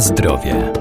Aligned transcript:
Zdrowie. 0.00 0.72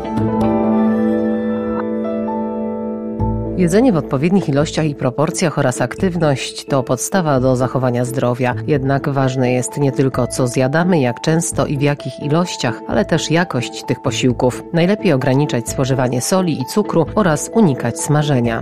Jedzenie 3.58 3.94
w 3.94 3.98
odpowiednich 3.98 4.50
ilościach 4.50 4.86
i 4.86 4.96
proporcjach 4.96 5.58
oraz 5.58 5.82
aktywność 5.82 6.66
to 6.66 6.84
podstawa 6.84 7.40
do 7.40 7.56
zachowania 7.56 8.05
zdrowia. 8.05 8.55
Jednak 8.68 9.09
ważne 9.09 9.52
jest 9.52 9.77
nie 9.77 9.91
tylko 9.91 10.27
co 10.27 10.48
zjadamy, 10.48 11.00
jak 11.00 11.22
często 11.22 11.66
i 11.66 11.77
w 11.77 11.82
jakich 11.82 12.20
ilościach, 12.20 12.82
ale 12.88 13.05
też 13.05 13.32
jakość 13.32 13.84
tych 13.84 14.02
posiłków. 14.02 14.64
Najlepiej 14.73 15.14
ograniczać 15.14 15.70
spożywanie 15.70 16.22
soli 16.22 16.62
i 16.62 16.66
cukru 16.66 17.05
oraz 17.16 17.52
unikać 17.54 17.99
smażenia. 17.99 18.62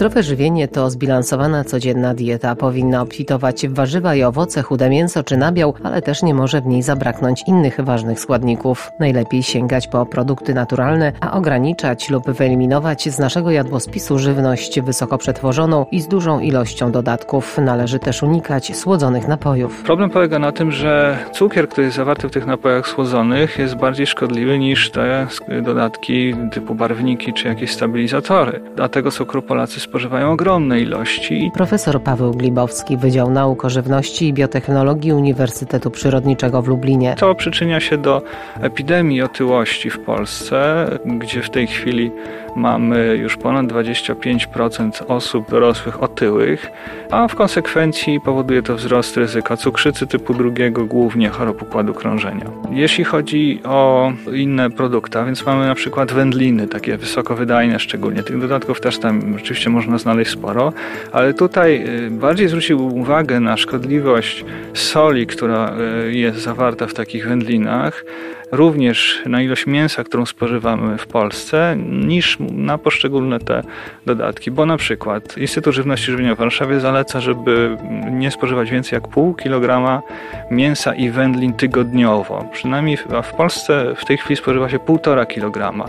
Zdrowe 0.00 0.22
żywienie 0.22 0.68
to 0.68 0.90
zbilansowana 0.90 1.64
codzienna 1.64 2.14
dieta. 2.14 2.56
Powinna 2.56 3.02
obfitować 3.02 3.68
w 3.68 3.74
warzywa 3.74 4.14
i 4.14 4.22
owoce, 4.22 4.62
chude 4.62 4.90
mięso 4.90 5.22
czy 5.22 5.36
nabiał, 5.36 5.74
ale 5.82 6.02
też 6.02 6.22
nie 6.22 6.34
może 6.34 6.60
w 6.60 6.66
niej 6.66 6.82
zabraknąć 6.82 7.44
innych 7.46 7.80
ważnych 7.80 8.20
składników. 8.20 8.90
Najlepiej 9.00 9.42
sięgać 9.42 9.88
po 9.88 10.06
produkty 10.06 10.54
naturalne, 10.54 11.12
a 11.20 11.32
ograniczać 11.32 12.10
lub 12.10 12.30
wyeliminować 12.30 13.08
z 13.08 13.18
naszego 13.18 13.50
jadłospisu 13.50 14.18
żywność 14.18 14.80
wysoko 14.80 15.18
przetworzoną 15.18 15.86
i 15.90 16.00
z 16.00 16.08
dużą 16.08 16.40
ilością 16.40 16.92
dodatków. 16.92 17.58
Należy 17.58 17.98
też 17.98 18.22
unikać 18.22 18.76
słodzonych 18.76 19.28
napojów. 19.28 19.82
Problem 19.82 20.10
polega 20.10 20.38
na 20.38 20.52
tym, 20.52 20.72
że 20.72 21.18
cukier, 21.32 21.68
który 21.68 21.84
jest 21.84 21.96
zawarty 21.96 22.28
w 22.28 22.32
tych 22.32 22.46
napojach 22.46 22.88
słodzonych 22.88 23.58
jest 23.58 23.74
bardziej 23.74 24.06
szkodliwy 24.06 24.58
niż 24.58 24.90
te 24.90 25.26
dodatki 25.62 26.34
typu 26.52 26.74
barwniki 26.74 27.32
czy 27.32 27.48
jakieś 27.48 27.72
stabilizatory. 27.72 28.60
Dlatego 28.76 29.10
cukru 29.10 29.42
Polacy 29.42 29.80
spożywają 29.90 30.32
ogromne 30.32 30.80
ilości. 30.80 31.50
Profesor 31.54 32.02
Paweł 32.02 32.32
Glibowski, 32.32 32.96
Wydział 32.96 33.30
Nauk 33.30 33.64
o 33.64 33.70
Żywności 33.70 34.28
i 34.28 34.32
Biotechnologii 34.32 35.12
Uniwersytetu 35.12 35.90
Przyrodniczego 35.90 36.62
w 36.62 36.68
Lublinie. 36.68 37.14
To 37.18 37.34
przyczynia 37.34 37.80
się 37.80 37.96
do 37.98 38.22
epidemii 38.60 39.22
otyłości 39.22 39.90
w 39.90 39.98
Polsce, 39.98 40.86
gdzie 41.04 41.42
w 41.42 41.50
tej 41.50 41.66
chwili 41.66 42.10
mamy 42.56 43.16
już 43.16 43.36
ponad 43.36 43.66
25% 43.66 44.90
osób 45.08 45.50
dorosłych 45.50 46.02
otyłych, 46.02 46.70
a 47.10 47.28
w 47.28 47.34
konsekwencji 47.34 48.20
powoduje 48.20 48.62
to 48.62 48.76
wzrost 48.76 49.16
ryzyka 49.16 49.56
cukrzycy 49.56 50.06
typu 50.06 50.34
drugiego, 50.34 50.84
głównie 50.84 51.28
chorób 51.28 51.62
układu 51.62 51.94
krążenia. 51.94 52.44
Jeśli 52.70 53.04
chodzi 53.04 53.60
o 53.64 54.12
inne 54.32 54.70
produkty, 54.70 55.18
a 55.18 55.24
więc 55.24 55.46
mamy 55.46 55.66
na 55.66 55.74
przykład 55.74 56.12
wędliny, 56.12 56.68
takie 56.68 56.96
wysokowydajne 56.96 57.78
szczególnie, 57.78 58.22
tych 58.22 58.40
dodatków 58.40 58.80
też 58.80 58.98
tam 58.98 59.38
rzeczywiście 59.38 59.70
można 59.70 59.98
znaleźć 59.98 60.30
sporo, 60.30 60.72
ale 61.12 61.34
tutaj 61.34 61.84
y, 62.06 62.10
bardziej 62.10 62.48
zwrócił 62.48 62.86
uwagę 62.86 63.40
na 63.40 63.56
szkodliwość 63.56 64.44
soli, 64.74 65.26
która 65.26 65.72
y, 66.06 66.12
jest 66.12 66.38
zawarta 66.38 66.86
w 66.86 66.94
takich 66.94 67.28
wędlinach, 67.28 68.04
również 68.52 69.22
na 69.26 69.42
ilość 69.42 69.66
mięsa, 69.66 70.04
którą 70.04 70.26
spożywamy 70.26 70.98
w 70.98 71.06
Polsce, 71.06 71.76
niż 71.90 72.39
na 72.40 72.78
poszczególne 72.78 73.38
te 73.38 73.62
dodatki. 74.06 74.50
Bo 74.50 74.66
na 74.66 74.76
przykład 74.76 75.38
Instytut 75.38 75.74
Żywności 75.74 76.10
Żywienia 76.10 76.34
w 76.34 76.38
Warszawie 76.38 76.80
zaleca, 76.80 77.20
żeby 77.20 77.76
nie 78.10 78.30
spożywać 78.30 78.70
więcej 78.70 78.96
jak 78.96 79.08
pół 79.08 79.34
kilograma 79.34 80.02
mięsa 80.50 80.94
i 80.94 81.10
wędlin 81.10 81.52
tygodniowo. 81.52 82.44
Przynajmniej 82.52 82.96
w 83.22 83.32
Polsce 83.36 83.94
w 83.96 84.04
tej 84.04 84.18
chwili 84.18 84.36
spożywa 84.36 84.68
się 84.68 84.78
półtora 84.78 85.26
kilograma 85.26 85.84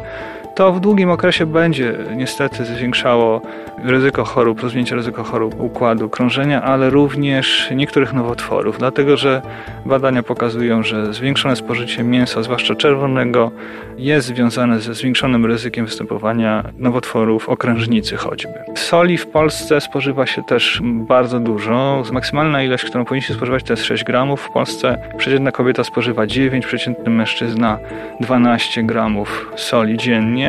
to 0.55 0.73
w 0.73 0.79
długim 0.79 1.09
okresie 1.09 1.45
będzie 1.45 1.93
niestety 2.15 2.65
zwiększało 2.65 3.41
ryzyko 3.83 4.23
chorób, 4.23 4.59
rozwinięcie 4.59 4.95
ryzyko 4.95 5.23
chorób 5.23 5.59
układu 5.59 6.09
krążenia, 6.09 6.61
ale 6.61 6.89
również 6.89 7.69
niektórych 7.75 8.13
nowotworów, 8.13 8.77
dlatego 8.77 9.17
że 9.17 9.41
badania 9.85 10.23
pokazują, 10.23 10.83
że 10.83 11.13
zwiększone 11.13 11.55
spożycie 11.55 12.03
mięsa, 12.03 12.43
zwłaszcza 12.43 12.75
czerwonego, 12.75 13.51
jest 13.97 14.27
związane 14.27 14.79
ze 14.79 14.93
zwiększonym 14.93 15.45
ryzykiem 15.45 15.85
występowania 15.85 16.63
nowotworów 16.77 17.49
okrężnicy 17.49 18.17
choćby. 18.17 18.53
Soli 18.75 19.17
w 19.17 19.27
Polsce 19.27 19.81
spożywa 19.81 20.25
się 20.25 20.43
też 20.43 20.81
bardzo 20.83 21.39
dużo. 21.39 22.03
Maksymalna 22.11 22.63
ilość, 22.63 22.85
którą 22.85 23.05
powinniśmy 23.05 23.35
spożywać 23.35 23.63
to 23.63 23.73
jest 23.73 23.83
6 23.83 24.03
gramów. 24.03 24.41
W 24.41 24.51
Polsce 24.51 24.97
przeciętna 25.17 25.51
kobieta 25.51 25.83
spożywa 25.83 26.27
9, 26.27 26.65
przeciętny 26.65 27.09
mężczyzna 27.09 27.77
12 28.19 28.83
gramów 28.83 29.51
soli 29.55 29.97
dziennie 29.97 30.40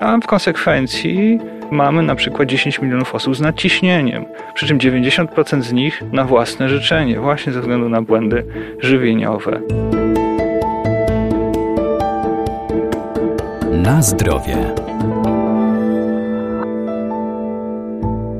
a 0.00 0.18
w 0.22 0.26
konsekwencji 0.26 1.38
mamy 1.70 2.02
na 2.02 2.14
przykład 2.14 2.48
10 2.48 2.82
milionów 2.82 3.14
osób 3.14 3.36
z 3.36 3.40
nadciśnieniem, 3.40 4.24
przy 4.54 4.66
czym 4.66 4.78
90% 4.78 5.62
z 5.62 5.72
nich 5.72 6.02
na 6.12 6.24
własne 6.24 6.68
życzenie, 6.68 7.20
właśnie 7.20 7.52
ze 7.52 7.60
względu 7.60 7.88
na 7.88 8.02
błędy 8.02 8.44
żywieniowe. 8.80 9.60
Na 13.72 14.02
zdrowie. 14.02 14.56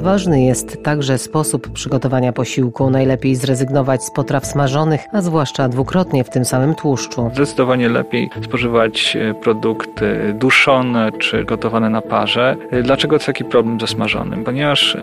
Ważny 0.09 0.43
jest 0.43 0.83
także 0.83 1.19
sposób 1.19 1.73
przygotowania 1.73 2.33
posiłku. 2.33 2.91
Najlepiej 2.91 3.37
zrezygnować 3.37 4.05
z 4.05 4.11
potraw 4.11 4.47
smażonych, 4.47 5.01
a 5.13 5.23
zwłaszcza 5.23 5.69
dwukrotnie 5.69 6.25
w 6.25 6.31
tym 6.31 6.45
samym 6.45 6.75
tłuszczu. 6.75 7.31
Zdecydowanie 7.35 7.89
lepiej 7.89 8.31
spożywać 8.45 9.17
e, 9.17 9.35
produkty 9.35 10.35
duszone 10.35 11.13
czy 11.13 11.45
gotowane 11.45 11.91
na 11.91 12.03
parze. 12.03 12.57
E, 12.71 12.83
dlaczego 12.83 13.17
jest 13.17 13.27
taki 13.27 13.45
problem 13.45 13.81
ze 13.81 13.87
smażonym? 13.87 14.45
Ponieważ 14.45 14.97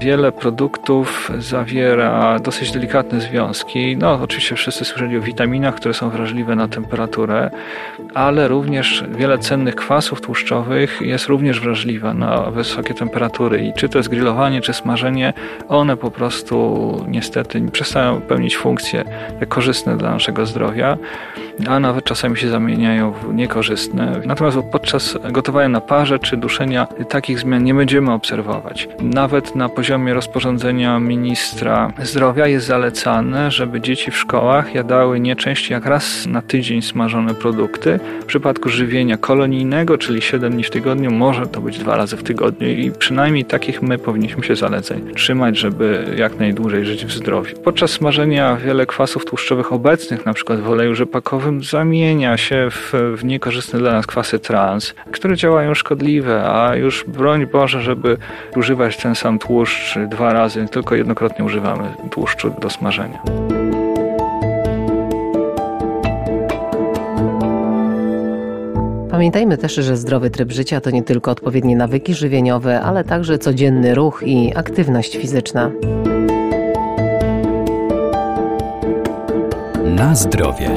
wiele 0.00 0.32
produktów 0.32 1.30
zawiera 1.38 2.38
dosyć 2.38 2.72
delikatne 2.72 3.20
związki. 3.20 3.96
No, 3.96 4.18
oczywiście 4.22 4.54
wszyscy 4.54 4.84
słyszeli 4.84 5.18
o 5.18 5.20
witaminach, 5.20 5.74
które 5.74 5.94
są 5.94 6.10
wrażliwe 6.10 6.56
na 6.56 6.68
temperaturę, 6.68 7.50
ale 8.14 8.48
również 8.48 9.04
wiele 9.10 9.38
cennych 9.38 9.74
kwasów 9.74 10.20
tłuszczowych 10.20 11.00
jest 11.00 11.26
również 11.26 11.60
wrażliwe 11.60 12.14
na 12.14 12.50
wysokie 12.50 12.94
temperatury. 12.94 13.64
I 13.64 13.72
czy 13.72 13.88
to 13.88 13.98
jest 13.98 14.08
grillowanie, 14.08 14.37
gotowanie 14.38 14.60
czy 14.60 14.72
smażenie, 14.72 15.32
one 15.68 15.96
po 15.96 16.10
prostu 16.10 17.04
niestety 17.08 17.60
przestają 17.72 18.20
pełnić 18.20 18.56
funkcje 18.56 19.04
korzystne 19.48 19.96
dla 19.96 20.10
naszego 20.10 20.46
zdrowia, 20.46 20.98
a 21.66 21.80
nawet 21.80 22.04
czasami 22.04 22.36
się 22.36 22.48
zamieniają 22.48 23.12
w 23.12 23.34
niekorzystne. 23.34 24.20
Natomiast 24.26 24.58
podczas 24.72 25.18
gotowania 25.32 25.68
na 25.68 25.80
parze 25.80 26.18
czy 26.18 26.36
duszenia 26.36 26.86
takich 27.08 27.38
zmian 27.38 27.64
nie 27.64 27.74
będziemy 27.74 28.12
obserwować. 28.12 28.88
Nawet 29.00 29.56
na 29.56 29.68
poziomie 29.68 30.14
rozporządzenia 30.14 31.00
ministra 31.00 31.92
zdrowia 32.02 32.46
jest 32.46 32.66
zalecane, 32.66 33.50
żeby 33.50 33.80
dzieci 33.80 34.10
w 34.10 34.16
szkołach 34.16 34.74
jadały 34.74 35.20
nie 35.20 35.36
częściej 35.36 35.74
jak 35.74 35.86
raz 35.86 36.26
na 36.26 36.42
tydzień 36.42 36.82
smażone 36.82 37.34
produkty. 37.34 38.00
W 38.22 38.24
przypadku 38.24 38.68
żywienia 38.68 39.16
kolonijnego, 39.16 39.98
czyli 39.98 40.22
7 40.22 40.52
dni 40.52 40.64
w 40.64 40.70
tygodniu, 40.70 41.10
może 41.10 41.46
to 41.46 41.60
być 41.60 41.78
dwa 41.78 41.96
razy 41.96 42.16
w 42.16 42.22
tygodniu 42.22 42.68
i 42.68 42.90
przynajmniej 42.90 43.44
takich 43.44 43.82
my 43.82 43.98
powinniśmy 43.98 44.44
się 44.44 44.56
zaleceń 44.56 45.14
trzymać, 45.14 45.58
żeby 45.58 46.14
jak 46.16 46.38
najdłużej 46.38 46.84
żyć 46.84 47.06
w 47.06 47.12
zdrowiu. 47.12 47.56
Podczas 47.64 47.90
smażenia 47.90 48.56
wiele 48.56 48.86
kwasów 48.86 49.24
tłuszczowych 49.24 49.72
obecnych, 49.72 50.26
przykład 50.38 50.60
w 50.60 50.70
oleju 50.70 50.94
rzepakowym, 50.94 51.47
zamienia 51.60 52.36
się 52.36 52.68
w, 52.70 52.94
w 53.16 53.24
niekorzystne 53.24 53.78
dla 53.78 53.92
nas 53.92 54.06
kwasy 54.06 54.38
trans, 54.38 54.94
które 55.12 55.36
działają 55.36 55.74
szkodliwe, 55.74 56.44
a 56.44 56.76
już 56.76 57.04
broń 57.04 57.46
Boże, 57.46 57.82
żeby 57.82 58.16
używać 58.56 58.96
ten 58.96 59.14
sam 59.14 59.38
tłuszcz 59.38 59.98
dwa 59.98 60.32
razy, 60.32 60.66
tylko 60.68 60.94
jednokrotnie 60.94 61.44
używamy 61.44 61.84
tłuszczu 62.10 62.50
do 62.60 62.70
smażenia. 62.70 63.22
Pamiętajmy 69.10 69.58
też, 69.58 69.74
że 69.74 69.96
zdrowy 69.96 70.30
tryb 70.30 70.52
życia 70.52 70.80
to 70.80 70.90
nie 70.90 71.02
tylko 71.02 71.30
odpowiednie 71.30 71.76
nawyki 71.76 72.14
żywieniowe, 72.14 72.80
ale 72.80 73.04
także 73.04 73.38
codzienny 73.38 73.94
ruch 73.94 74.22
i 74.26 74.52
aktywność 74.56 75.16
fizyczna. 75.16 75.70
Na 79.84 80.14
zdrowie. 80.14 80.70